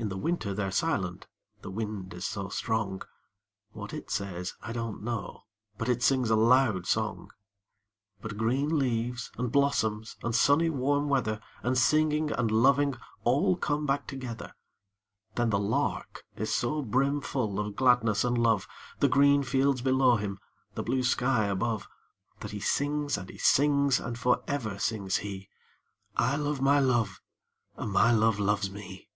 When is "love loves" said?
28.12-28.70